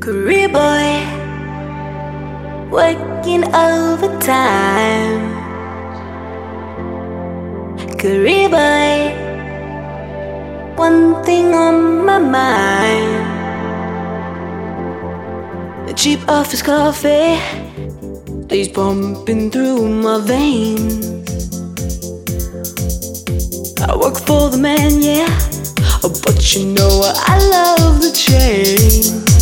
[0.00, 1.04] Career boy,
[2.70, 5.20] working overtime.
[7.98, 9.14] Career boy,
[10.76, 13.26] one thing on my mind.
[15.90, 17.40] A cheap office coffee,
[18.46, 21.06] days pumping through my veins.
[23.80, 25.28] I work for the man, yeah.
[26.02, 29.37] But you know I love the change.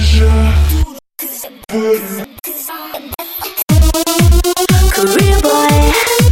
[0.00, 0.54] pleasure.
[4.92, 6.29] Career boy.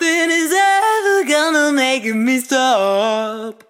[0.00, 3.65] nothing is ever gonna make me stop.